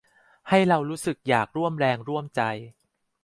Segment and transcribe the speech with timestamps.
[0.49, 2.41] ให้เรารู้สึกอยากร่วมแรงร่วมใจ